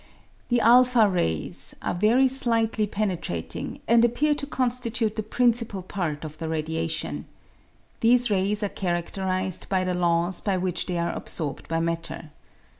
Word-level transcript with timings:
The 0.49 0.61
a 0.65 1.07
rays 1.07 1.75
are 1.83 1.93
very 1.93 2.27
slightly 2.27 2.87
penetrating, 2.87 3.81
and 3.87 4.03
appear 4.03 4.33
to 4.33 4.47
constitute 4.47 5.15
the 5.15 5.21
principal 5.21 5.83
part 5.83 6.25
of 6.25 6.39
the 6.39 6.49
radiation. 6.49 7.27
These 7.99 8.31
rays 8.31 8.63
are 8.63 8.69
charadterised 8.69 9.69
by 9.69 9.83
the 9.83 9.93
laws 9.95 10.41
by 10.41 10.57
which 10.57 10.87
they 10.87 10.97
are 10.97 11.13
absorbed 11.13 11.67
by 11.67 11.81
matter. 11.81 12.31